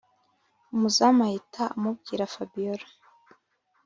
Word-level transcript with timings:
umuzamu 0.73 1.21
ahita 1.27 1.63
amubwira 1.75 2.31
fabiora 2.33 2.85